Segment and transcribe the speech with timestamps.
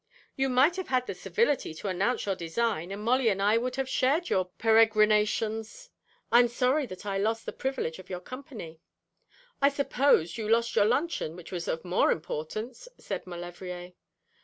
[0.35, 3.75] 'You might have had the civility to announce your design, and Molly and I would
[3.75, 5.91] have shared your peregrinations.'
[6.31, 8.81] 'I am sorry that I lost the privilege of your company.'
[9.61, 13.93] 'I suppose you lost your luncheon, which was of more importance,' said Maulevrier.